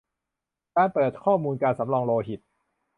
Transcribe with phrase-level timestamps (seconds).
[0.75, 2.39] การเปิดข้อมูลการสำรองโลหิต